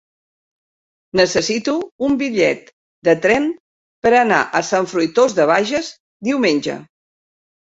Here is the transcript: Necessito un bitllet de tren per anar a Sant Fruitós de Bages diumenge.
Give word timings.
Necessito 1.19 1.75
un 2.07 2.15
bitllet 2.21 2.71
de 3.09 3.15
tren 3.27 3.45
per 4.07 4.15
anar 4.21 4.41
a 4.61 4.63
Sant 4.71 4.89
Fruitós 4.95 5.37
de 5.41 5.47
Bages 5.53 5.91
diumenge. 6.31 6.81